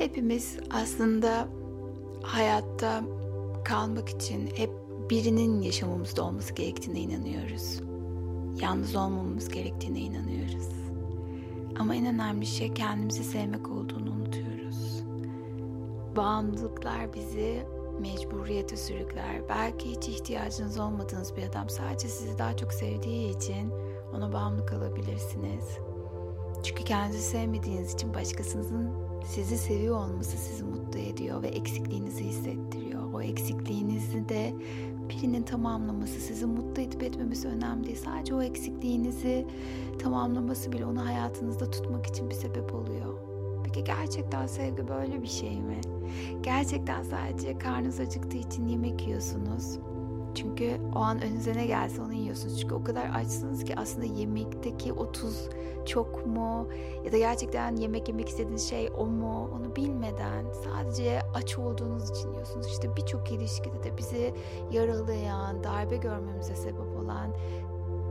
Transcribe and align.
Hepimiz 0.00 0.56
aslında 0.70 1.48
hayatta 2.22 3.02
kalmak 3.64 4.08
için 4.08 4.50
hep 4.56 4.70
birinin 5.10 5.62
yaşamımızda 5.62 6.24
olması 6.24 6.54
gerektiğine 6.54 7.00
inanıyoruz. 7.00 7.80
Yalnız 8.62 8.96
olmamamız 8.96 9.48
gerektiğine 9.48 9.98
inanıyoruz. 9.98 10.68
Ama 11.78 11.94
en 11.94 12.06
önemli 12.06 12.46
şey 12.46 12.74
kendimizi 12.74 13.24
sevmek 13.24 13.70
olduğunu 13.70 14.10
unutuyoruz. 14.10 15.02
Bağımlılıklar 16.16 17.14
bizi 17.14 17.62
mecburiyete 18.00 18.76
sürükler. 18.76 19.48
Belki 19.48 19.90
hiç 19.90 20.08
ihtiyacınız 20.08 20.78
olmadığınız 20.78 21.36
bir 21.36 21.42
adam 21.42 21.68
sadece 21.68 22.08
sizi 22.08 22.38
daha 22.38 22.56
çok 22.56 22.72
sevdiği 22.72 23.36
için 23.36 23.70
ona 24.16 24.32
bağımlı 24.32 24.66
kalabilirsiniz. 24.66 25.64
Çünkü 26.62 26.84
kendinizi 26.84 27.22
sevmediğiniz 27.22 27.94
için 27.94 28.14
başkasının 28.14 29.09
sizi 29.24 29.58
seviyor 29.58 29.96
olması 29.96 30.36
sizi 30.36 30.64
mutlu 30.64 30.98
ediyor 30.98 31.42
ve 31.42 31.48
eksikliğinizi 31.48 32.24
hissettiriyor. 32.24 33.12
O 33.14 33.20
eksikliğinizi 33.22 34.28
de 34.28 34.54
birinin 35.08 35.42
tamamlaması, 35.42 36.20
sizi 36.20 36.46
mutlu 36.46 36.82
edip 36.82 37.02
etmemesi 37.02 37.48
önemli 37.48 37.84
değil. 37.84 37.98
Sadece 38.04 38.34
o 38.34 38.42
eksikliğinizi 38.42 39.46
tamamlaması 39.98 40.72
bile 40.72 40.86
onu 40.86 41.06
hayatınızda 41.06 41.70
tutmak 41.70 42.06
için 42.06 42.30
bir 42.30 42.34
sebep 42.34 42.74
oluyor. 42.74 43.18
Peki 43.64 43.84
gerçekten 43.84 44.46
sevgi 44.46 44.88
böyle 44.88 45.22
bir 45.22 45.28
şey 45.28 45.60
mi? 45.60 45.80
Gerçekten 46.42 47.02
sadece 47.02 47.58
karnınız 47.58 48.00
acıktığı 48.00 48.36
için 48.36 48.68
yemek 48.68 49.06
yiyorsunuz. 49.06 49.78
Çünkü 50.34 50.80
o 50.94 50.98
an 50.98 51.22
önünüze 51.22 51.54
ne 51.54 51.66
gelse 51.66 52.02
onu 52.02 52.12
yiyorsunuz. 52.12 52.60
Çünkü 52.60 52.74
o 52.74 52.84
kadar 52.84 53.10
açsınız 53.14 53.64
ki 53.64 53.76
aslında 53.76 54.06
yemekteki 54.06 54.92
o 54.92 55.12
tuz 55.12 55.48
çok 55.86 56.26
mu? 56.26 56.68
Ya 57.04 57.12
da 57.12 57.18
gerçekten 57.18 57.76
yemek 57.76 58.08
yemek 58.08 58.28
istediğiniz 58.28 58.68
şey 58.68 58.90
o 58.98 59.06
mu? 59.06 59.50
Onu 59.54 59.76
bilmeden 59.76 60.44
sadece 60.64 61.20
aç 61.34 61.58
olduğunuz 61.58 62.10
için 62.10 62.32
yiyorsunuz. 62.32 62.66
İşte 62.66 62.96
birçok 62.96 63.32
ilişkide 63.32 63.82
de 63.82 63.98
bizi 63.98 64.34
yaralayan, 64.70 65.64
darbe 65.64 65.96
görmemize 65.96 66.56
sebep 66.56 66.96
olan 67.04 67.30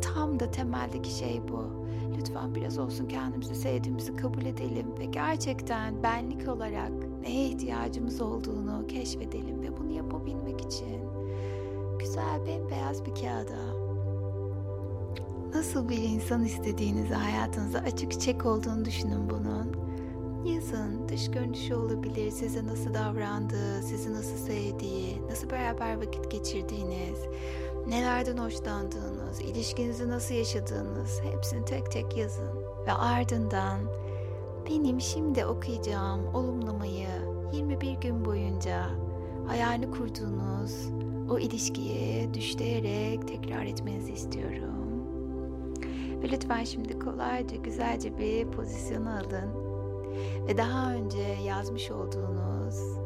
tam 0.02 0.40
da 0.40 0.52
temeldeki 0.52 1.10
şey 1.10 1.42
bu. 1.52 1.90
Lütfen 2.18 2.56
biraz 2.56 2.78
olsun 2.78 3.08
kendimizi 3.08 3.56
sevdiğimizi 3.56 4.16
kabul 4.16 4.46
edelim 4.46 4.88
ve 5.00 5.06
gerçekten 5.06 6.04
benlik 6.04 6.50
olarak 6.50 6.92
neye 7.22 7.48
ihtiyacımız 7.48 8.22
olduğunu 8.22 8.88
keşfedelim 8.88 9.62
ve 9.62 9.78
bunu 9.78 9.92
yapabilmek 9.92 10.62
için 10.62 11.19
güzel 12.00 12.46
bembeyaz 12.48 13.06
bir 13.06 13.16
kağıda 13.16 13.90
nasıl 15.54 15.90
bir 15.90 16.04
insan 16.04 16.46
istediğinizi 16.46 17.14
hayatınızda 17.14 17.80
açık 17.80 18.22
çek 18.22 18.46
olduğunu 18.46 18.86
düşünün 18.86 19.30
bunun. 19.30 19.90
Yazın 20.46 21.10
dış 21.10 21.32
görünüşü 21.32 21.76
olabilir, 21.76 22.32
size 22.32 22.66
nasıl 22.66 22.94
davrandığı, 22.94 23.82
sizi 23.82 24.14
nasıl 24.14 24.38
sevdiği, 24.38 25.22
nasıl 25.30 25.50
beraber 25.50 25.98
vakit 25.98 26.32
geçirdiğiniz, 26.32 27.20
nelerden 27.88 28.38
hoşlandığınız, 28.38 29.42
ilişkinizi 29.42 30.10
nasıl 30.10 30.36
yaşadığınız 30.36 31.22
hepsini 31.22 31.66
tek 31.66 31.92
tek 31.92 32.18
yazın. 32.18 32.50
Ve 32.88 32.94
ardından 32.94 33.80
benim 34.70 35.02
şimdi 35.02 35.46
okuyacağım 35.46 36.36
olumlamayı 36.36 37.10
21 37.54 37.94
gün 37.94 38.26
boyunca 38.26 38.86
hayalini 39.48 39.92
kurduğunuz 39.92 40.99
o 41.30 41.40
ilişkiye 41.40 42.34
düşleyerek 42.34 43.28
tekrar 43.28 43.66
etmenizi 43.66 44.12
istiyorum. 44.12 44.80
Ve 46.24 46.32
lütfen 46.32 46.64
şimdi 46.64 47.00
kolayca 47.00 47.58
güzelce 47.58 48.18
bir 48.18 48.46
pozisyon 48.46 49.06
alın. 49.06 49.70
Ve 50.48 50.58
daha 50.58 50.94
önce 50.94 51.22
yazmış 51.46 51.92
olduğunuz 51.92 53.00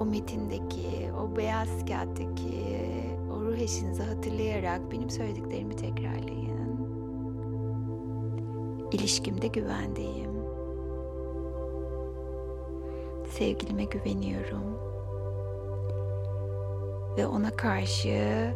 o 0.00 0.04
metindeki, 0.04 1.10
o 1.20 1.36
beyaz 1.36 1.86
kağıttaki 1.86 2.76
o 3.32 3.40
ruh 3.40 3.58
eşinizi 3.58 4.02
hatırlayarak 4.02 4.92
benim 4.92 5.10
söylediklerimi 5.10 5.76
tekrarlayın. 5.76 6.52
İlişkimde 8.92 9.46
güvendeyim. 9.46 10.32
Sevgilime 13.30 13.84
güveniyorum. 13.84 14.91
Ve 17.16 17.26
ona 17.26 17.50
karşı 17.50 18.52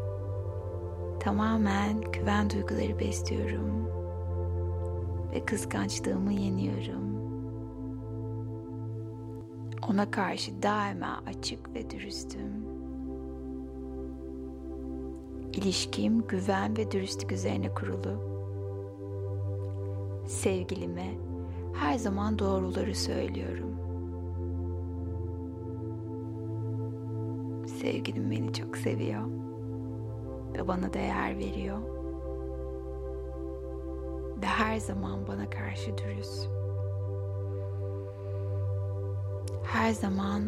tamamen 1.21 2.01
güven 2.01 2.51
duyguları 2.51 2.99
besliyorum 3.01 3.89
ve 5.33 5.45
kıskançlığımı 5.45 6.33
yeniyorum. 6.33 7.17
Ona 9.89 10.11
karşı 10.11 10.63
daima 10.63 11.23
açık 11.27 11.75
ve 11.75 11.91
dürüstüm. 11.91 12.67
İlişkim 15.53 16.27
güven 16.27 16.77
ve 16.77 16.91
dürüstlük 16.91 17.33
üzerine 17.33 17.75
kurulu. 17.75 18.37
Sevgilime 20.27 21.15
her 21.75 21.99
zaman 21.99 22.39
doğruları 22.39 22.95
söylüyorum. 22.95 23.76
Sevgilim 27.87 28.31
beni 28.31 28.53
çok 28.53 28.77
seviyor 28.77 29.23
ve 30.55 30.69
bana 30.69 30.93
değer 30.93 31.39
veriyor. 31.39 31.79
Ve 34.43 34.47
her 34.47 34.79
zaman 34.79 35.27
bana 35.27 35.51
karşı 35.51 35.99
dürüst. 35.99 36.49
Her 39.65 39.93
zaman 39.93 40.43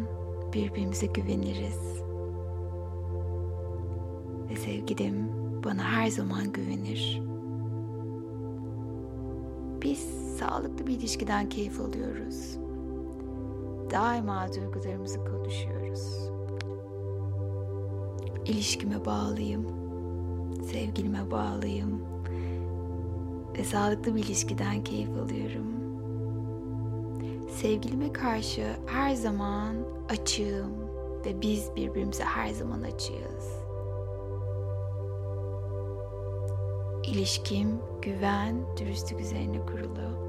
birbirimize 0.53 1.07
güveniriz. 1.07 2.03
Ve 4.51 4.57
sevgilim 4.57 5.31
bana 5.65 5.83
her 5.83 6.09
zaman 6.09 6.53
güvenir. 6.53 7.23
Biz 9.83 9.99
sağlıklı 10.39 10.87
bir 10.87 10.93
ilişkiden 10.93 11.49
keyif 11.49 11.81
alıyoruz. 11.81 12.59
Daima 13.91 14.49
duygularımızı 14.53 15.25
konuşuyoruz. 15.25 16.28
İlişkime 18.49 19.05
bağlıyım 19.05 19.89
sevgilime 20.73 21.31
bağlıyım 21.31 22.03
ve 23.59 23.65
sağlıklı 23.65 24.17
bir 24.17 24.25
ilişkiden 24.25 24.85
keyif 24.85 25.09
alıyorum. 25.09 25.67
Sevgilime 27.51 28.13
karşı 28.13 28.77
her 28.87 29.15
zaman 29.15 29.77
açığım 30.09 30.73
ve 31.25 31.43
biz 31.43 31.71
birbirimize 31.77 32.25
her 32.25 32.49
zaman 32.49 32.83
açığız. 32.83 33.59
İlişkim 37.05 37.69
güven, 38.03 38.57
dürüstlük 38.77 39.21
üzerine 39.21 39.67
kurulu. 39.67 40.29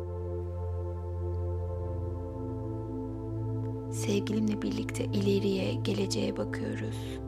Sevgilimle 3.92 4.62
birlikte 4.62 5.04
ileriye, 5.04 5.74
geleceğe 5.74 6.38
bakıyoruz. 6.38 7.20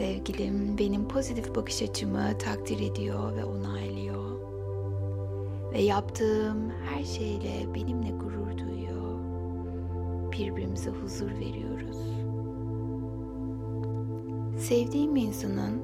Sevgilim 0.00 0.78
benim 0.78 1.08
pozitif 1.08 1.54
bakış 1.54 1.82
açımı 1.82 2.38
takdir 2.38 2.90
ediyor 2.90 3.36
ve 3.36 3.44
onaylıyor. 3.44 4.40
Ve 5.72 5.80
yaptığım 5.80 6.70
her 6.70 7.04
şeyle 7.04 7.74
benimle 7.74 8.10
gurur 8.10 8.58
duyuyor. 8.58 9.18
Birbirimize 10.32 10.90
huzur 10.90 11.30
veriyoruz. 11.30 11.98
Sevdiğim 14.58 15.16
insanın 15.16 15.82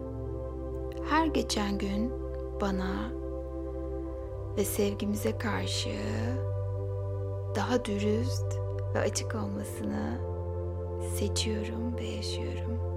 her 1.11 1.27
geçen 1.27 1.79
gün 1.79 2.13
bana 2.61 3.13
ve 4.57 4.65
sevgimize 4.65 5.39
karşı 5.39 5.91
daha 7.57 7.85
dürüst 7.85 8.59
ve 8.95 8.99
açık 8.99 9.35
olmasını 9.35 10.19
seçiyorum 11.17 11.97
ve 11.97 12.05
yaşıyorum. 12.05 12.96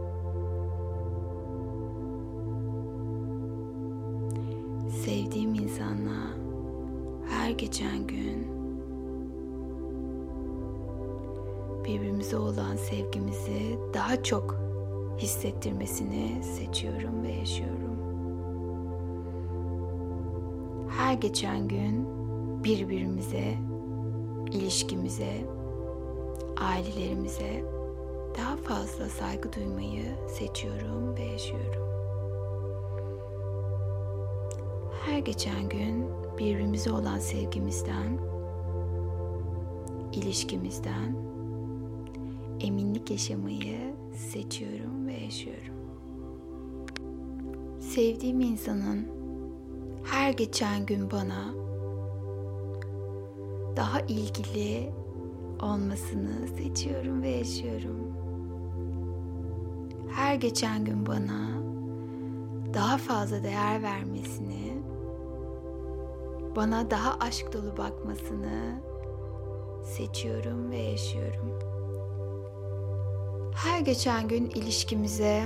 Sevdiğim 5.05 5.53
insanla 5.53 6.37
her 7.29 7.49
geçen 7.49 8.07
gün 8.07 8.47
birbirimize 11.85 12.37
olan 12.37 12.75
sevgimizi 12.75 13.79
daha 13.93 14.23
çok 14.23 14.55
hissettirmesini 15.17 16.43
seçiyorum 16.43 17.23
ve 17.23 17.31
yaşıyorum. 17.31 17.99
Her 20.89 21.13
geçen 21.13 21.67
gün 21.67 22.07
birbirimize, 22.63 23.57
ilişkimize, 24.51 25.45
ailelerimize 26.57 27.63
daha 28.37 28.55
fazla 28.55 29.09
saygı 29.09 29.53
duymayı 29.53 30.05
seçiyorum 30.27 31.15
ve 31.15 31.23
yaşıyorum. 31.23 31.88
Her 35.19 35.25
geçen 35.25 35.69
gün 35.69 36.05
birbirimize 36.37 36.91
olan 36.91 37.19
sevgimizden 37.19 38.19
ilişkimizden 40.13 41.15
eminlik 42.59 43.11
yaşamayı 43.11 43.95
seçiyorum 44.31 45.07
ve 45.07 45.13
yaşıyorum. 45.13 45.73
Sevdiğim 47.79 48.39
insanın 48.39 49.07
her 50.03 50.31
geçen 50.31 50.85
gün 50.85 51.11
bana 51.11 51.53
daha 53.75 53.99
ilgili 53.99 54.89
olmasını 55.61 56.47
seçiyorum 56.57 57.21
ve 57.21 57.29
yaşıyorum. 57.29 58.13
Her 60.11 60.35
geçen 60.35 60.85
gün 60.85 61.05
bana 61.05 61.49
daha 62.73 62.97
fazla 62.97 63.43
değer 63.43 63.83
vermesini, 63.83 64.68
bana 66.55 66.91
daha 66.91 67.17
aşk 67.19 67.53
dolu 67.53 67.77
bakmasını 67.77 68.81
seçiyorum 69.83 70.71
ve 70.71 70.77
yaşıyorum. 70.77 71.59
Her 73.55 73.79
geçen 73.79 74.27
gün 74.27 74.49
ilişkimize, 74.49 75.43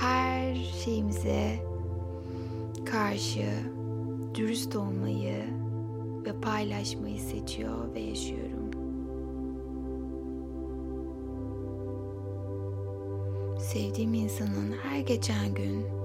her 0.00 0.54
şeyimize 0.54 1.58
karşı 2.84 3.50
dürüst 4.34 4.76
olmayı 4.76 5.44
ve 6.26 6.40
paylaşmayı 6.40 7.20
seçiyor 7.20 7.94
ve 7.94 8.00
yaşıyorum. 8.00 8.70
Sevdiğim 13.58 14.14
insanın 14.14 14.74
her 14.82 15.00
geçen 15.00 15.54
gün 15.54 16.03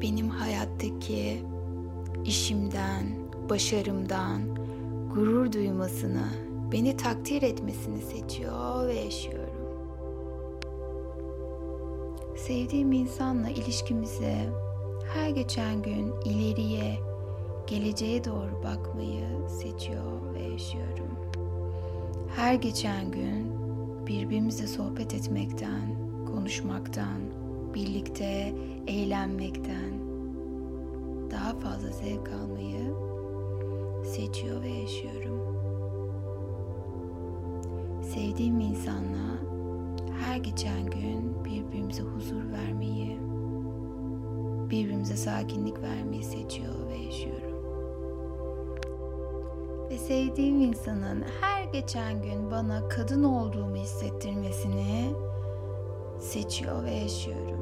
benim 0.00 0.28
hayattaki 0.28 1.42
işimden, 2.24 3.06
başarımdan 3.50 4.40
gurur 5.14 5.52
duymasını, 5.52 6.28
beni 6.72 6.96
takdir 6.96 7.42
etmesini 7.42 8.02
seçiyor 8.02 8.86
ve 8.86 8.94
yaşıyorum. 8.94 9.48
Sevdiğim 12.36 12.92
insanla 12.92 13.48
ilişkimize 13.48 14.48
her 15.14 15.30
geçen 15.30 15.82
gün 15.82 16.12
ileriye, 16.24 16.98
geleceğe 17.66 18.24
doğru 18.24 18.62
bakmayı 18.64 19.48
seçiyor 19.48 20.34
ve 20.34 20.42
yaşıyorum. 20.42 21.08
Her 22.36 22.54
geçen 22.54 23.10
gün 23.10 23.52
birbirimizle 24.06 24.66
sohbet 24.66 25.14
etmekten, 25.14 25.98
konuşmaktan, 26.26 27.20
birlikte 27.74 28.54
eğlenmekten 28.86 29.92
daha 31.30 31.52
fazla 31.52 31.90
zevk 31.90 32.28
almayı 32.28 32.94
seçiyor 34.04 34.62
ve 34.62 34.68
yaşıyorum. 34.68 35.58
Sevdiğim 38.02 38.60
insanla 38.60 39.38
her 40.20 40.36
geçen 40.36 40.86
gün 40.86 41.44
birbirimize 41.44 42.02
huzur 42.02 42.52
vermeyi, 42.52 43.18
birbirimize 44.70 45.16
sakinlik 45.16 45.82
vermeyi 45.82 46.22
seçiyor 46.22 46.74
ve 46.88 46.96
yaşıyorum. 46.96 47.58
Ve 49.90 49.98
sevdiğim 49.98 50.60
insanın 50.60 51.24
her 51.40 51.64
geçen 51.64 52.22
gün 52.22 52.50
bana 52.50 52.88
kadın 52.88 53.22
olduğumu 53.22 53.76
hissettirmesini 53.76 55.10
seçiyor 56.20 56.84
ve 56.84 56.90
yaşıyorum. 56.90 57.60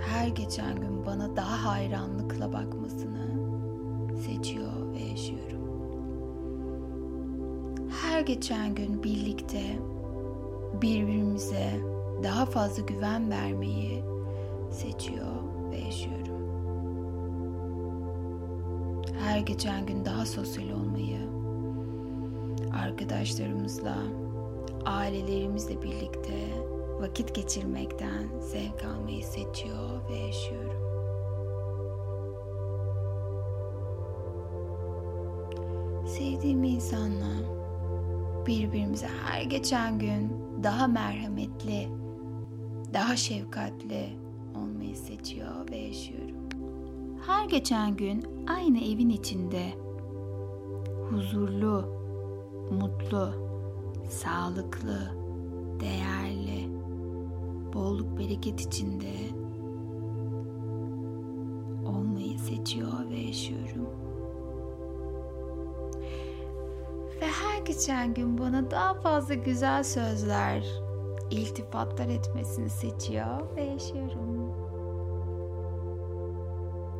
Her 0.00 0.28
geçen 0.28 0.80
gün 0.80 1.06
bana 1.06 1.36
daha 1.36 1.72
hayranlıkla 1.72 2.52
bakmasını 2.52 3.30
seçiyor 4.26 4.92
ve 4.94 4.98
yaşıyorum. 4.98 5.60
Her 8.02 8.20
geçen 8.20 8.74
gün 8.74 9.02
birlikte 9.02 9.62
birbirimize 10.82 11.70
daha 12.22 12.46
fazla 12.46 12.82
güven 12.82 13.30
vermeyi 13.30 14.04
seçiyor 14.70 15.34
ve 15.70 15.76
yaşıyorum. 15.76 16.40
Her 19.18 19.38
geçen 19.38 19.86
gün 19.86 20.04
daha 20.04 20.26
sosyal 20.26 20.70
olmayı, 20.70 21.20
arkadaşlarımızla, 22.84 23.96
ailelerimizle 24.86 25.82
birlikte 25.82 26.34
vakit 27.00 27.34
geçirmekten 27.34 28.40
zevk 28.40 28.84
almayı 28.84 29.24
seçiyor 29.24 30.00
ve 30.10 30.16
yaşıyorum. 30.16 30.90
Sevdiğim 36.06 36.64
insanla 36.64 37.60
birbirimize 38.46 39.06
her 39.24 39.42
geçen 39.42 39.98
gün 39.98 40.32
daha 40.62 40.86
merhametli, 40.86 41.88
daha 42.94 43.16
şefkatli 43.16 44.06
olmayı 44.54 44.96
seçiyor 44.96 45.70
ve 45.70 45.76
yaşıyorum. 45.76 46.36
Her 47.26 47.48
geçen 47.48 47.96
gün 47.96 48.24
aynı 48.48 48.78
evin 48.78 49.10
içinde 49.10 49.72
huzurlu, 51.10 51.84
mutlu, 52.70 53.49
sağlıklı, 54.10 54.98
değerli, 55.80 56.68
bolluk 57.74 58.18
bereket 58.18 58.60
içinde 58.60 59.12
olmayı 61.86 62.38
seçiyor 62.38 63.10
ve 63.10 63.16
yaşıyorum. 63.16 63.88
Ve 67.20 67.26
her 67.26 67.62
geçen 67.64 68.14
gün 68.14 68.38
bana 68.38 68.70
daha 68.70 68.94
fazla 68.94 69.34
güzel 69.34 69.82
sözler, 69.82 70.64
iltifatlar 71.30 72.08
etmesini 72.08 72.70
seçiyor 72.70 73.56
ve 73.56 73.62
yaşıyorum. 73.62 74.54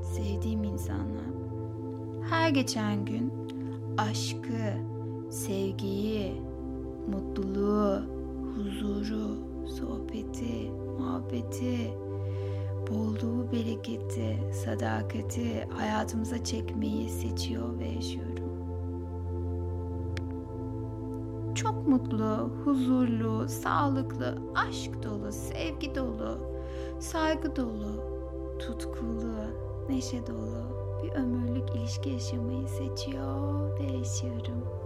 Sevdiğim 0.02 0.64
insanla 0.64 1.20
her 2.30 2.50
geçen 2.50 3.04
gün 3.04 3.32
aşkı, 3.98 4.74
sevgiyi, 5.30 6.42
mutluluğu, 7.08 8.02
huzuru, 8.56 9.36
sohbeti, 9.66 10.70
muhabbeti, 10.98 11.90
bolluğu, 12.90 13.52
bereketi, 13.52 14.38
sadakati 14.64 15.68
hayatımıza 15.70 16.44
çekmeyi 16.44 17.08
seçiyor 17.08 17.78
ve 17.78 17.84
yaşıyorum. 17.84 18.50
Çok 21.54 21.88
mutlu, 21.88 22.50
huzurlu, 22.64 23.48
sağlıklı, 23.48 24.38
aşk 24.54 25.02
dolu, 25.02 25.32
sevgi 25.32 25.94
dolu, 25.94 26.38
saygı 27.00 27.56
dolu, 27.56 28.02
tutkulu, 28.58 29.34
neşe 29.88 30.26
dolu 30.26 30.80
bir 31.02 31.12
ömürlük 31.12 31.76
ilişki 31.76 32.10
yaşamayı 32.10 32.68
seçiyor 32.68 33.78
ve 33.78 33.82
yaşıyorum. 33.82 34.79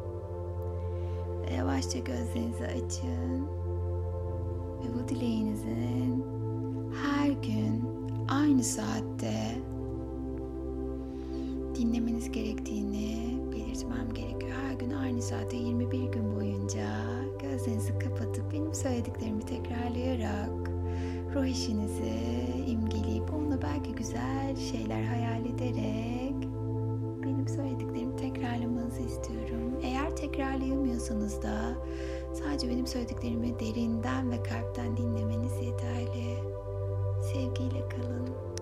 Ve 1.50 1.54
yavaşça 1.54 1.98
gözlerinizi 1.98 2.64
açın 2.64 3.46
ve 4.80 4.94
bu 4.94 5.08
dileğinizin 5.08 6.24
her 7.02 7.30
gün 7.30 7.84
aynı 8.28 8.62
saatte 8.64 9.34
dinlemeniz 11.74 12.32
gerektiğini 12.32 13.38
belirtmem 13.52 14.14
gerekiyor. 14.14 14.52
Her 14.68 14.74
gün 14.74 14.90
aynı 14.90 15.22
saatte 15.22 15.56
21 15.56 15.98
gün 15.98 16.36
boyunca 16.36 16.86
gözlerinizi 17.42 17.98
kapatıp 17.98 18.52
benim 18.52 18.74
söylediklerimi 18.74 19.42
tekrarlayarak 19.42 20.70
ruh 21.34 21.46
işinizi 21.46 22.12
imgeleyip 22.66 23.34
onunla 23.34 23.62
belki 23.62 23.92
güzel 23.92 24.56
şeyler 24.72 25.02
hayal 25.02 25.46
ederek 25.46 26.48
benim 27.24 27.48
söylediklerimi 27.48 28.16
tekrarlamanızı 28.16 29.02
istiyorum. 29.02 29.33
Tekrarlayamıyorsanız 30.34 31.42
da 31.42 31.74
sadece 32.32 32.68
benim 32.68 32.86
söylediklerimi 32.86 33.60
derinden 33.60 34.30
ve 34.30 34.42
kalpten 34.42 34.96
dinlemeniz 34.96 35.52
yeterli. 35.62 36.38
Sevgiyle 37.32 37.88
kalın. 37.88 38.53